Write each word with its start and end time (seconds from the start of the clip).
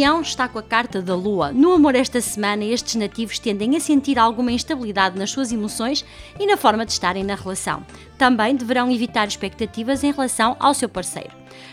Leão 0.00 0.22
está 0.22 0.48
com 0.48 0.58
a 0.58 0.62
carta 0.62 1.02
da 1.02 1.14
Lua. 1.14 1.52
No 1.52 1.74
amor 1.74 1.94
esta 1.94 2.22
semana, 2.22 2.64
estes 2.64 2.94
nativos 2.94 3.38
tendem 3.38 3.76
a 3.76 3.80
sentir 3.80 4.18
alguma 4.18 4.50
instabilidade 4.50 5.18
nas 5.18 5.30
suas 5.30 5.52
emoções 5.52 6.06
e 6.38 6.46
na 6.46 6.56
forma 6.56 6.86
de 6.86 6.92
estarem 6.92 7.22
na 7.22 7.34
relação. 7.34 7.84
Também 8.16 8.56
deverão 8.56 8.90
evitar 8.90 9.28
expectativas 9.28 10.02
em 10.02 10.10
relação 10.10 10.56
ao 10.58 10.72
seu 10.72 10.88
parceiro. 10.88 11.32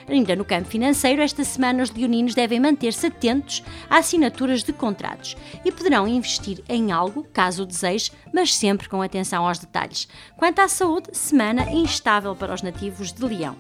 Ainda 0.10 0.36
no 0.36 0.44
campo 0.44 0.68
financeiro, 0.68 1.22
esta 1.22 1.42
semana 1.46 1.82
os 1.82 1.90
leoninos 1.90 2.36
devem 2.36 2.60
manter-se 2.60 3.08
atentos 3.08 3.64
a 3.90 4.00
assinaturas 4.00 4.62
de 4.62 4.74
contratos 4.74 5.38
e 5.64 5.72
poderão 5.72 6.06
investir 6.06 6.62
em 6.68 6.92
algo, 6.92 7.26
caso 7.32 7.64
o 7.64 7.66
deseje, 7.66 8.12
mas 8.34 8.54
sempre 8.54 8.90
com 8.90 9.02
atenção 9.02 9.48
aos 9.48 9.58
detalhes. 9.58 10.06
Quanto 10.36 10.60
à 10.60 10.68
saúde, 10.68 11.12
semana 11.14 11.72
instável 11.72 12.36
para 12.36 12.54
os 12.54 12.62
nativos 12.62 13.14
de 13.14 13.24
Leão. 13.24 13.56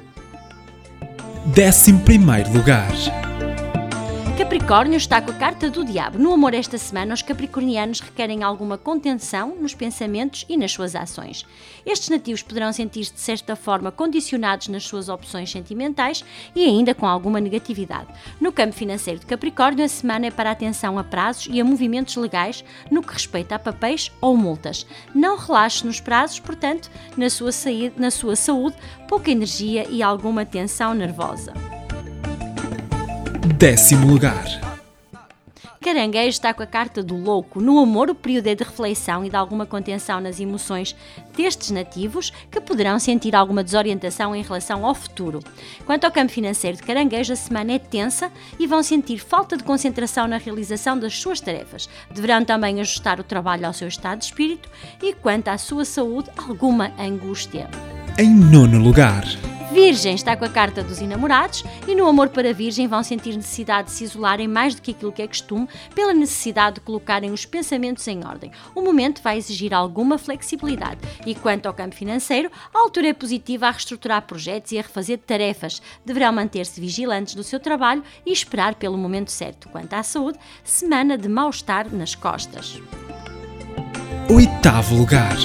11 1.56 2.54
lugar. 2.54 2.92
Capricórnio 4.38 4.98
está 4.98 5.20
com 5.20 5.32
a 5.32 5.34
carta 5.34 5.68
do 5.68 5.84
diabo. 5.84 6.20
No 6.20 6.32
amor 6.32 6.54
esta 6.54 6.78
semana, 6.78 7.12
os 7.12 7.24
capricornianos 7.24 8.02
requerem 8.02 8.44
alguma 8.44 8.78
contenção 8.78 9.56
nos 9.60 9.74
pensamentos 9.74 10.46
e 10.48 10.56
nas 10.56 10.72
suas 10.72 10.96
ações. 10.96 11.44
Estes 11.84 12.10
nativos 12.10 12.44
poderão 12.44 12.72
sentir-se 12.72 13.16
de 13.16 13.20
certa 13.20 13.56
forma 13.56 13.92
condicionados 13.92 14.68
nas 14.68 14.84
suas 14.84 15.10
opções 15.10 15.52
sentimentais 15.52 16.24
e 16.56 16.64
ainda 16.66 16.94
com 16.94 17.08
alguma 17.08 17.40
negatividade. 17.40 18.14
No 18.40 18.52
campo 18.52 18.76
financeiro 18.76 19.20
de 19.20 19.26
Capricórnio, 19.26 19.84
a 19.84 19.90
semana 19.90 20.28
é 20.28 20.32
para 20.32 20.52
atenção 20.52 21.00
a 21.00 21.04
prazos 21.04 21.48
e 21.52 21.60
a 21.60 21.66
movimentos 21.66 22.16
legais 22.16 22.64
no 22.92 23.02
que 23.02 23.14
respeita 23.14 23.56
a 23.56 23.60
papéis 23.60 24.12
ou 24.22 24.38
multas. 24.38 24.86
Não 25.16 25.36
relaxe 25.36 25.84
nos 25.84 26.00
prazos, 26.00 26.40
portanto, 26.40 26.92
na 27.18 27.32
sua, 27.32 27.50
na 27.98 28.12
sua 28.12 28.36
saúde, 28.36 28.78
pouca 29.10 29.32
energia 29.32 29.88
e 29.90 30.04
alguma 30.04 30.46
tensão 30.46 30.94
nervosa 30.94 31.54
décimo 33.58 34.06
lugar. 34.06 34.46
Caranguejo 35.82 36.30
está 36.30 36.54
com 36.54 36.62
a 36.62 36.68
carta 36.68 37.02
do 37.02 37.16
louco. 37.16 37.60
No 37.60 37.80
amor, 37.80 38.08
o 38.10 38.14
período 38.14 38.48
é 38.48 38.54
de 38.54 38.64
reflexão 38.64 39.26
e 39.26 39.30
de 39.30 39.36
alguma 39.36 39.66
contenção 39.66 40.22
nas 40.22 40.40
emoções 40.40 40.96
destes 41.36 41.72
nativos 41.72 42.32
que 42.52 42.62
poderão 42.62 43.00
sentir 43.00 43.36
alguma 43.36 43.64
desorientação 43.64 44.36
em 44.36 44.44
relação 44.44 44.86
ao 44.86 44.94
futuro. 44.94 45.40
Quanto 45.88 46.06
ao 46.06 46.12
campo 46.12 46.32
financeiro 46.32 46.78
de 46.78 46.84
Caranguejo, 46.84 47.34
a 47.34 47.36
semana 47.36 47.72
é 47.72 47.80
tensa 47.80 48.32
e 48.60 48.68
vão 48.68 48.84
sentir 48.84 49.18
falta 49.18 49.58
de 49.58 49.64
concentração 49.64 50.28
na 50.28 50.38
realização 50.38 51.00
das 51.00 51.18
suas 51.18 51.42
tarefas. 51.42 51.90
Deverão 52.14 52.46
também 52.46 52.80
ajustar 52.80 53.20
o 53.20 53.24
trabalho 53.24 53.66
ao 53.66 53.74
seu 53.74 53.88
estado 53.88 54.20
de 54.20 54.26
espírito 54.26 54.70
e, 55.02 55.14
quanto 55.14 55.48
à 55.48 55.58
sua 55.58 55.84
saúde, 55.84 56.30
alguma 56.38 56.92
angústia. 57.00 57.68
Em 58.20 58.30
nono 58.30 58.78
lugar. 58.78 59.24
Virgem 59.78 60.16
está 60.16 60.36
com 60.36 60.44
a 60.44 60.50
carta 60.50 60.82
dos 60.82 61.00
enamorados 61.00 61.64
e 61.88 61.94
no 61.94 62.08
amor 62.08 62.30
para 62.30 62.52
Virgem 62.52 62.88
vão 62.88 63.04
sentir 63.04 63.36
necessidade 63.36 63.90
de 63.90 63.94
se 63.94 64.06
isolarem 64.06 64.48
mais 64.48 64.74
do 64.74 64.82
que 64.82 64.90
aquilo 64.90 65.12
que 65.12 65.22
é 65.22 65.28
costume, 65.28 65.68
pela 65.94 66.16
necessidade 66.16 66.78
de 66.78 66.82
colocarem 66.82 67.30
os 67.30 67.46
pensamentos 67.46 68.08
em 68.08 68.26
ordem. 68.26 68.52
O 68.74 68.82
momento 68.82 69.22
vai 69.22 69.38
exigir 69.38 69.76
alguma 69.76 70.18
flexibilidade. 70.18 71.00
E 71.28 71.36
quanto 71.36 71.68
ao 71.68 71.76
campo 71.76 71.94
financeiro, 71.94 72.50
a 72.74 72.80
altura 72.80 73.10
é 73.10 73.14
positiva 73.14 73.68
a 73.68 73.72
reestruturar 73.72 74.24
projetos 74.24 74.72
e 74.72 74.80
a 74.80 74.82
refazer 74.82 75.20
tarefas. 75.20 75.80
Deverão 76.04 76.34
manter-se 76.34 76.82
vigilantes 76.82 77.36
do 77.36 77.44
seu 77.44 77.60
trabalho 77.60 78.04
e 78.26 78.32
esperar 78.32 78.74
pelo 78.74 78.98
momento 78.98 79.30
certo. 79.30 79.70
Quanto 79.70 79.94
à 79.94 80.02
saúde, 80.02 80.40
semana 80.64 81.16
de 81.20 81.30
mal-estar 81.30 81.94
nas 81.94 82.16
costas. 82.16 82.82
Oitavo 84.28 84.96
lugar. 84.96 85.38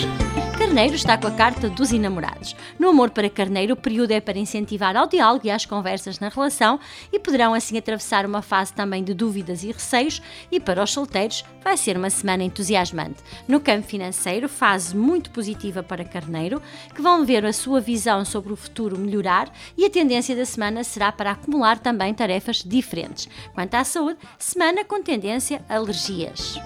Carneiro 0.73 0.95
está 0.95 1.19
com 1.19 1.27
a 1.27 1.31
carta 1.31 1.69
dos 1.69 1.93
enamorados. 1.93 2.57
No 2.79 2.89
amor 2.89 3.11
para 3.11 3.29
Carneiro, 3.29 3.75
o 3.75 3.77
período 3.77 4.13
é 4.13 4.23
para 4.23 4.39
incentivar 4.39 4.97
ao 4.97 5.07
diálogo 5.07 5.47
e 5.47 5.51
às 5.51 5.67
conversas 5.67 6.19
na 6.19 6.31
relação 6.31 6.81
e 7.13 7.19
poderão 7.19 7.53
assim 7.53 7.77
atravessar 7.77 8.25
uma 8.25 8.41
fase 8.41 8.73
também 8.73 9.05
de 9.05 9.13
dúvidas 9.13 9.63
e 9.65 9.71
receios. 9.71 10.23
E 10.51 10.59
para 10.59 10.83
os 10.83 10.91
solteiros, 10.91 11.45
vai 11.63 11.77
ser 11.77 11.99
uma 11.99 12.09
semana 12.09 12.43
entusiasmante. 12.43 13.17
No 13.47 13.61
campo 13.61 13.87
financeiro, 13.87 14.49
fase 14.49 14.97
muito 14.97 15.31
positiva 15.31 15.83
para 15.83 16.07
Carneiro, 16.07 16.63
que 16.95 17.03
vão 17.03 17.23
ver 17.23 17.45
a 17.45 17.53
sua 17.53 17.79
visão 17.79 18.25
sobre 18.25 18.51
o 18.51 18.57
futuro 18.57 18.99
melhorar 18.99 19.53
e 19.77 19.85
a 19.85 19.91
tendência 19.91 20.35
da 20.35 20.47
semana 20.47 20.83
será 20.85 21.13
para 21.13 21.33
acumular 21.33 21.81
também 21.81 22.15
tarefas 22.15 22.65
diferentes. 22.65 23.29
Quanto 23.53 23.75
à 23.75 23.85
saúde, 23.85 24.21
semana 24.39 24.87
com 24.87 25.03
tendência 25.03 25.63
a 25.69 25.77
alergias. 25.77 26.59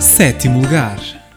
Sétimo 0.00 0.60
lugar. 0.60 1.27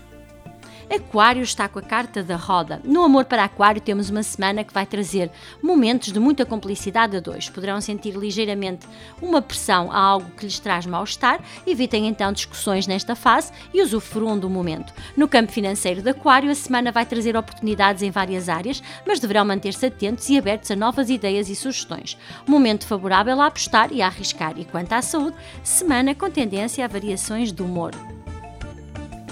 Aquário 0.93 1.41
está 1.41 1.69
com 1.69 1.79
a 1.79 1.81
carta 1.81 2.21
da 2.21 2.35
roda. 2.35 2.81
No 2.83 3.01
amor 3.01 3.23
para 3.23 3.45
Aquário 3.45 3.79
temos 3.79 4.09
uma 4.09 4.23
semana 4.23 4.61
que 4.61 4.73
vai 4.73 4.85
trazer 4.85 5.31
momentos 5.63 6.11
de 6.11 6.19
muita 6.19 6.45
complicidade 6.45 7.15
a 7.15 7.21
dois. 7.21 7.47
Poderão 7.47 7.79
sentir 7.79 8.11
ligeiramente 8.11 8.85
uma 9.21 9.41
pressão 9.41 9.89
a 9.89 9.97
algo 9.97 10.29
que 10.31 10.43
lhes 10.43 10.59
traz 10.59 10.85
mal-estar. 10.85 11.39
Evitem 11.65 12.07
então 12.07 12.33
discussões 12.33 12.87
nesta 12.87 13.15
fase 13.15 13.53
e 13.73 13.81
usufruam 13.81 14.37
do 14.37 14.49
momento. 14.49 14.93
No 15.15 15.29
campo 15.29 15.53
financeiro 15.53 16.01
de 16.01 16.09
Aquário, 16.09 16.51
a 16.51 16.55
semana 16.55 16.91
vai 16.91 17.05
trazer 17.05 17.37
oportunidades 17.37 18.03
em 18.03 18.11
várias 18.11 18.49
áreas, 18.49 18.83
mas 19.07 19.21
deverão 19.21 19.45
manter-se 19.45 19.85
atentos 19.85 20.27
e 20.27 20.37
abertos 20.37 20.71
a 20.71 20.75
novas 20.75 21.09
ideias 21.09 21.47
e 21.47 21.55
sugestões. 21.55 22.17
Momento 22.45 22.85
favorável 22.85 23.39
a 23.39 23.45
apostar 23.45 23.93
e 23.93 24.01
a 24.01 24.07
arriscar. 24.07 24.55
E 24.57 24.65
quanto 24.65 24.91
à 24.91 25.01
saúde, 25.01 25.37
semana 25.63 26.13
com 26.13 26.29
tendência 26.29 26.83
a 26.83 26.87
variações 26.89 27.53
do 27.53 27.63
humor. 27.63 27.93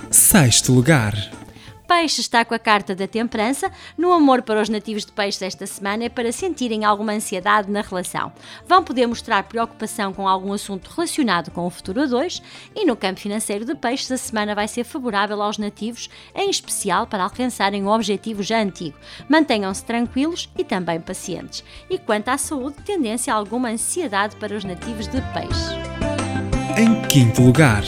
Sexto 0.09 0.71
lugar. 0.71 1.38
Peixe 1.89 2.21
está 2.21 2.45
com 2.45 2.53
a 2.53 2.59
carta 2.59 2.93
da 2.93 3.07
temperança. 3.07 3.71
No 3.97 4.13
amor 4.13 4.43
para 4.43 4.61
os 4.61 4.69
nativos 4.69 5.03
de 5.03 5.11
peixe 5.11 5.43
esta 5.43 5.65
semana 5.65 6.03
é 6.03 6.09
para 6.09 6.31
sentirem 6.31 6.85
alguma 6.85 7.13
ansiedade 7.13 7.71
na 7.71 7.81
relação. 7.81 8.31
Vão 8.67 8.83
poder 8.83 9.07
mostrar 9.07 9.41
preocupação 9.41 10.13
com 10.13 10.27
algum 10.27 10.53
assunto 10.53 10.87
relacionado 10.95 11.49
com 11.49 11.65
o 11.65 11.69
futuro 11.71 12.03
a 12.03 12.05
dois 12.05 12.43
e 12.75 12.85
no 12.85 12.95
campo 12.95 13.19
financeiro 13.19 13.65
de 13.65 13.73
peixes 13.73 14.11
a 14.11 14.17
semana 14.17 14.53
vai 14.53 14.67
ser 14.67 14.83
favorável 14.83 15.41
aos 15.41 15.57
nativos, 15.57 16.11
em 16.35 16.51
especial 16.51 17.07
para 17.07 17.23
alcançarem 17.23 17.83
um 17.83 17.89
objetivo 17.89 18.43
já 18.43 18.61
antigo. 18.61 18.95
Mantenham-se 19.27 19.83
tranquilos 19.83 20.47
e 20.55 20.63
também 20.63 21.01
pacientes. 21.01 21.63
E 21.89 21.97
quanto 21.97 22.29
à 22.29 22.37
saúde, 22.37 22.75
tendência 22.85 23.33
a 23.33 23.35
alguma 23.35 23.69
ansiedade 23.69 24.35
para 24.35 24.55
os 24.55 24.63
nativos 24.63 25.07
de 25.07 25.19
peixe. 25.33 25.73
Em 26.77 27.01
quinto 27.07 27.41
lugar. 27.41 27.81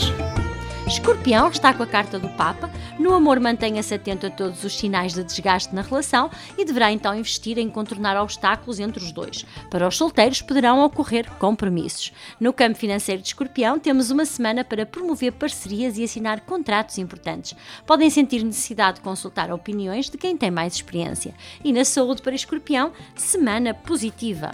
Escorpião 0.92 1.48
está 1.48 1.72
com 1.72 1.82
a 1.82 1.86
carta 1.86 2.18
do 2.18 2.28
Papa. 2.28 2.70
No 2.98 3.14
amor, 3.14 3.40
mantenha-se 3.40 3.94
atento 3.94 4.26
a 4.26 4.30
todos 4.30 4.62
os 4.62 4.76
sinais 4.76 5.14
de 5.14 5.24
desgaste 5.24 5.74
na 5.74 5.80
relação 5.80 6.30
e 6.58 6.66
deverá 6.66 6.92
então 6.92 7.14
investir 7.14 7.56
em 7.56 7.70
contornar 7.70 8.20
obstáculos 8.20 8.78
entre 8.78 9.02
os 9.02 9.10
dois. 9.10 9.46
Para 9.70 9.88
os 9.88 9.96
solteiros, 9.96 10.42
poderão 10.42 10.84
ocorrer 10.84 11.30
compromissos. 11.38 12.12
No 12.38 12.52
campo 12.52 12.78
financeiro 12.78 13.22
de 13.22 13.28
Escorpião, 13.28 13.78
temos 13.78 14.10
uma 14.10 14.26
semana 14.26 14.64
para 14.64 14.84
promover 14.84 15.32
parcerias 15.32 15.96
e 15.96 16.04
assinar 16.04 16.42
contratos 16.42 16.98
importantes. 16.98 17.56
Podem 17.86 18.10
sentir 18.10 18.44
necessidade 18.44 18.96
de 18.96 19.02
consultar 19.02 19.50
opiniões 19.50 20.10
de 20.10 20.18
quem 20.18 20.36
tem 20.36 20.50
mais 20.50 20.74
experiência. 20.74 21.34
E 21.64 21.72
na 21.72 21.86
saúde 21.86 22.20
para 22.20 22.34
Escorpião, 22.34 22.92
semana 23.16 23.72
positiva. 23.72 24.50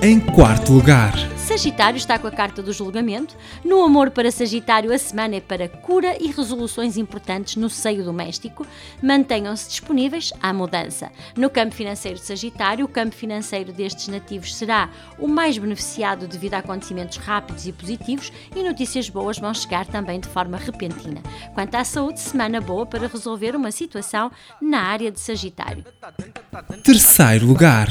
Em 0.00 0.20
quarto 0.20 0.72
lugar, 0.72 1.12
Sagitário 1.36 1.96
está 1.96 2.16
com 2.20 2.28
a 2.28 2.30
carta 2.30 2.62
do 2.62 2.72
julgamento. 2.72 3.36
No 3.64 3.82
amor 3.82 4.10
para 4.10 4.30
Sagitário, 4.30 4.92
a 4.92 4.98
semana 4.98 5.34
é 5.34 5.40
para 5.40 5.68
cura 5.68 6.16
e 6.20 6.30
resoluções 6.30 6.96
importantes 6.96 7.56
no 7.56 7.68
seio 7.68 8.04
doméstico. 8.04 8.64
Mantenham-se 9.02 9.68
disponíveis 9.68 10.32
à 10.40 10.52
mudança. 10.52 11.10
No 11.36 11.50
campo 11.50 11.74
financeiro 11.74 12.16
de 12.16 12.24
Sagitário, 12.24 12.84
o 12.84 12.88
campo 12.88 13.16
financeiro 13.16 13.72
destes 13.72 14.06
nativos 14.06 14.54
será 14.54 14.88
o 15.18 15.26
mais 15.26 15.58
beneficiado 15.58 16.28
devido 16.28 16.54
a 16.54 16.58
acontecimentos 16.58 17.16
rápidos 17.16 17.66
e 17.66 17.72
positivos 17.72 18.32
e 18.54 18.62
notícias 18.62 19.08
boas 19.08 19.38
vão 19.38 19.52
chegar 19.52 19.84
também 19.84 20.20
de 20.20 20.28
forma 20.28 20.58
repentina. 20.58 21.20
Quanto 21.54 21.74
à 21.74 21.82
saúde, 21.82 22.20
semana 22.20 22.60
boa 22.60 22.86
para 22.86 23.08
resolver 23.08 23.56
uma 23.56 23.72
situação 23.72 24.30
na 24.62 24.80
área 24.80 25.10
de 25.10 25.18
Sagitário. 25.18 25.84
terceiro 26.84 27.46
lugar. 27.46 27.88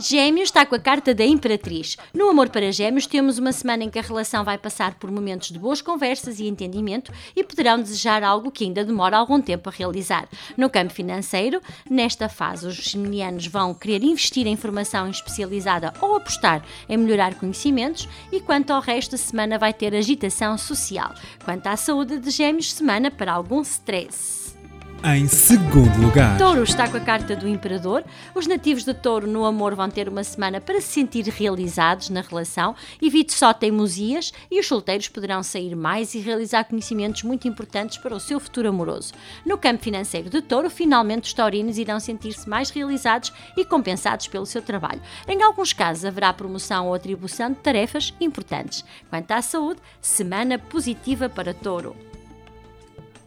Gêmeos 0.00 0.48
está 0.48 0.64
com 0.64 0.76
a 0.76 0.78
carta 0.78 1.12
da 1.12 1.24
Imperatriz. 1.24 1.96
No 2.14 2.28
Amor 2.28 2.50
para 2.50 2.70
Gêmeos, 2.70 3.04
temos 3.04 3.36
uma 3.36 3.50
semana 3.50 3.82
em 3.82 3.90
que 3.90 3.98
a 3.98 4.02
relação 4.02 4.44
vai 4.44 4.56
passar 4.56 4.94
por 4.94 5.10
momentos 5.10 5.50
de 5.50 5.58
boas 5.58 5.82
conversas 5.82 6.38
e 6.38 6.46
entendimento 6.46 7.12
e 7.34 7.42
poderão 7.42 7.80
desejar 7.80 8.22
algo 8.22 8.52
que 8.52 8.62
ainda 8.62 8.84
demora 8.84 9.16
algum 9.16 9.40
tempo 9.40 9.68
a 9.68 9.72
realizar. 9.72 10.28
No 10.56 10.70
campo 10.70 10.92
financeiro, 10.92 11.60
nesta 11.90 12.28
fase, 12.28 12.64
os 12.64 12.76
geminianos 12.76 13.48
vão 13.48 13.74
querer 13.74 14.04
investir 14.04 14.46
em 14.46 14.56
formação 14.56 15.10
especializada 15.10 15.92
ou 16.00 16.14
apostar 16.14 16.64
em 16.88 16.96
melhorar 16.96 17.34
conhecimentos, 17.34 18.08
e 18.30 18.38
quanto 18.38 18.70
ao 18.70 18.80
resto 18.80 19.12
da 19.12 19.18
semana, 19.18 19.58
vai 19.58 19.72
ter 19.72 19.96
agitação 19.96 20.56
social. 20.56 21.12
Quanto 21.44 21.66
à 21.66 21.76
saúde 21.76 22.18
de 22.18 22.30
Gêmeos, 22.30 22.72
semana 22.72 23.10
para 23.10 23.32
algum 23.32 23.62
stress. 23.62 24.57
Em 25.04 25.28
segundo 25.28 25.96
lugar, 26.00 26.36
Touro 26.38 26.64
está 26.64 26.88
com 26.88 26.96
a 26.96 27.00
carta 27.00 27.36
do 27.36 27.46
Imperador. 27.46 28.02
Os 28.34 28.48
nativos 28.48 28.84
de 28.84 28.92
Touro 28.92 29.28
no 29.28 29.44
amor 29.44 29.76
vão 29.76 29.88
ter 29.88 30.08
uma 30.08 30.24
semana 30.24 30.60
para 30.60 30.80
se 30.80 30.88
sentir 30.88 31.24
realizados 31.28 32.10
na 32.10 32.20
relação. 32.20 32.74
Evite 33.00 33.32
só 33.32 33.52
teimosias 33.54 34.32
e 34.50 34.58
os 34.58 34.66
solteiros 34.66 35.06
poderão 35.06 35.40
sair 35.40 35.76
mais 35.76 36.14
e 36.14 36.18
realizar 36.18 36.64
conhecimentos 36.64 37.22
muito 37.22 37.46
importantes 37.46 37.96
para 37.96 38.14
o 38.14 38.18
seu 38.18 38.40
futuro 38.40 38.68
amoroso. 38.68 39.12
No 39.46 39.56
campo 39.56 39.84
financeiro 39.84 40.28
de 40.28 40.42
Touro, 40.42 40.68
finalmente 40.68 41.26
os 41.26 41.32
taurinos 41.32 41.78
irão 41.78 42.00
sentir-se 42.00 42.48
mais 42.48 42.68
realizados 42.70 43.32
e 43.56 43.64
compensados 43.64 44.26
pelo 44.26 44.46
seu 44.46 44.60
trabalho. 44.60 45.00
Em 45.28 45.42
alguns 45.44 45.72
casos 45.72 46.04
haverá 46.04 46.32
promoção 46.32 46.88
ou 46.88 46.94
atribuição 46.94 47.50
de 47.50 47.58
tarefas 47.60 48.12
importantes. 48.20 48.84
Quanto 49.08 49.30
à 49.30 49.40
saúde, 49.42 49.80
semana 50.00 50.58
positiva 50.58 51.28
para 51.28 51.54
Touro. 51.54 52.07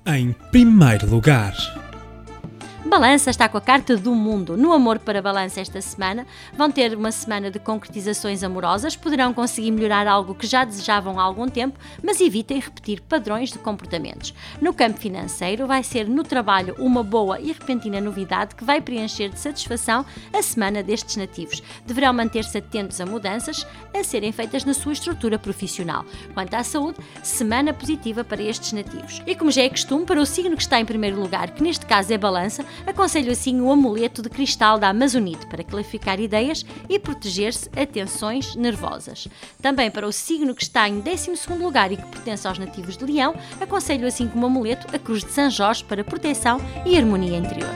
Em 0.06 0.34
primeiro 0.52 1.08
lugar, 1.08 1.54
Balança 2.84 3.30
está 3.30 3.48
com 3.48 3.60
a 3.60 3.62
carta 3.62 3.96
do 3.96 4.16
mundo. 4.16 4.58
No 4.58 4.74
amor 4.74 4.98
para 4.98 5.22
Balança 5.22 5.62
esta 5.62 5.80
semana, 5.80 6.26
vão 6.58 6.72
ter 6.72 6.98
uma 6.98 7.12
semana 7.12 7.52
de 7.52 7.60
concretizações 7.60 8.44
amorosas, 8.44 8.96
poderão 8.96 9.34
conseguir 9.36 9.70
melhorar 9.70 10.08
algo 10.08 10.34
que 10.34 10.48
já 10.48 10.66
desejavam 10.66 11.20
há 11.20 11.24
algum 11.24 11.48
tempo, 11.48 11.80
mas 12.04 12.20
evitem 12.20 12.60
repetir 12.60 13.00
padrões 13.02 13.52
de 13.52 13.60
comportamentos. 13.60 14.34
No 14.60 14.74
campo 14.74 15.00
financeiro, 15.00 15.68
vai 15.68 15.84
ser 15.84 16.10
no 16.10 16.24
trabalho 16.24 16.76
uma 16.80 17.04
boa 17.04 17.40
e 17.40 17.52
repentina 17.52 18.02
novidade 18.02 18.56
que 18.56 18.64
vai 18.64 18.82
preencher 18.82 19.30
de 19.30 19.40
satisfação 19.40 20.04
a 20.34 20.42
semana 20.42 20.82
destes 20.82 21.18
nativos. 21.18 21.62
Deverão 21.86 22.14
manter-se 22.14 22.58
atentos 22.58 23.00
a 23.00 23.06
mudanças 23.06 23.66
a 23.94 24.04
serem 24.04 24.32
feitas 24.32 24.66
na 24.66 24.74
sua 24.74 24.94
estrutura 24.94 25.38
profissional. 25.38 26.04
Quanto 26.34 26.56
à 26.56 26.64
saúde, 26.64 26.98
semana 27.22 27.74
positiva 27.74 28.24
para 28.24 28.42
estes 28.42 28.74
nativos. 28.74 29.22
E 29.28 29.36
como 29.36 29.52
já 29.52 29.62
é 29.62 29.70
costume, 29.70 30.04
para 30.04 30.20
o 30.20 30.26
signo 30.26 30.58
que 30.58 30.64
está 30.64 30.80
em 30.80 30.86
primeiro 30.86 31.22
lugar, 31.22 31.52
que 31.52 31.62
neste 31.62 31.86
caso 31.86 32.12
é 32.12 32.18
Balança, 32.18 32.66
aconselho 32.86 33.32
assim 33.32 33.60
o 33.62 33.72
amuleto 33.72 34.22
de 34.22 34.30
cristal 34.30 34.78
da 34.78 34.90
Amazonite 34.90 35.46
para 35.48 35.64
clarificar 35.64 36.20
ideias 36.20 36.66
e 36.90 37.00
proteger-se 37.00 37.70
a 37.76 37.86
tensões 37.86 38.56
nervosas. 38.56 39.28
Também 39.62 39.90
para 39.90 40.08
o 40.08 40.12
signo 40.12 40.56
que 40.56 40.64
está 40.64 40.88
em 40.88 41.00
12 41.00 41.32
lugar 41.60 41.92
e 41.92 41.98
que 41.98 42.06
pertence 42.06 42.48
aos 42.48 42.58
nativos 42.58 42.98
de 42.98 43.06
Leão, 43.06 43.36
aconselho 43.60 44.08
assim 44.08 44.28
como 44.28 44.46
amuleto 44.46 44.94
a 44.96 45.00
Cruz 45.00 45.24
de 45.24 45.32
São 45.32 45.50
Jorge 45.50 45.84
para 45.84 46.04
proteção 46.04 46.60
e 46.86 46.98
harmonia 46.98 47.38
interior. 47.38 47.70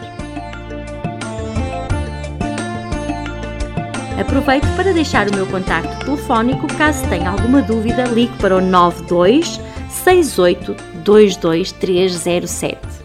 Aproveito 4.19 4.65
para 4.77 4.93
deixar 4.93 5.27
o 5.27 5.35
meu 5.35 5.45
contacto 5.45 6.05
telefónico 6.05 6.67
caso 6.77 7.05
tenha 7.09 7.29
alguma 7.29 7.61
dúvida, 7.61 8.05
ligue 8.05 8.35
para 8.37 8.55
o 8.55 8.61
92 8.61 9.59
68 9.89 10.73
22307. 11.03 13.04